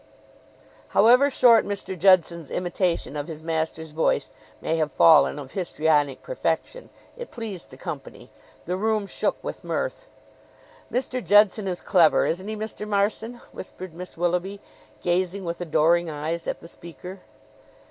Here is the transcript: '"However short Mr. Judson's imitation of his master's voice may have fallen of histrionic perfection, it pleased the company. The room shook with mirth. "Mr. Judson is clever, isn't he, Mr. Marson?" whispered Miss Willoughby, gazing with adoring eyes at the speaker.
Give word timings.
'"However 0.97 1.29
short 1.29 1.63
Mr. 1.63 1.95
Judson's 1.95 2.49
imitation 2.49 3.15
of 3.15 3.27
his 3.27 3.43
master's 3.43 3.91
voice 3.91 4.31
may 4.59 4.77
have 4.77 4.91
fallen 4.91 5.37
of 5.37 5.51
histrionic 5.51 6.23
perfection, 6.23 6.89
it 7.15 7.29
pleased 7.29 7.69
the 7.69 7.77
company. 7.77 8.31
The 8.65 8.77
room 8.77 9.05
shook 9.05 9.37
with 9.43 9.63
mirth. 9.63 10.07
"Mr. 10.91 11.23
Judson 11.23 11.67
is 11.67 11.81
clever, 11.81 12.25
isn't 12.25 12.47
he, 12.47 12.55
Mr. 12.55 12.87
Marson?" 12.87 13.35
whispered 13.51 13.93
Miss 13.93 14.17
Willoughby, 14.17 14.59
gazing 15.01 15.45
with 15.45 15.61
adoring 15.61 16.09
eyes 16.09 16.47
at 16.47 16.61
the 16.61 16.67
speaker. 16.67 17.19